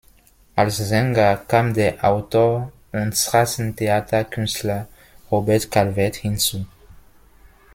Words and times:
Als 0.55 0.77
Sänger 0.77 1.37
kam 1.37 1.75
der 1.75 2.03
Autor 2.03 2.71
und 2.91 3.13
Straßentheater-Künstler 3.15 4.87
Robert 5.29 5.69
Calvert 5.69 6.15
hinzu. 6.15 6.65